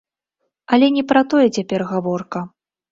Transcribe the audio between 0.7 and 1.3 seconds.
Але не пра